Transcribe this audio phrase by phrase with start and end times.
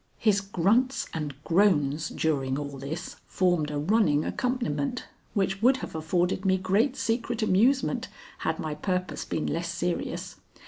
[0.17, 6.43] His grunts and groans during all this formed a running accompaniment which would have afforded
[6.43, 8.07] me great secret amusement
[8.39, 10.37] had my purpose been less serious.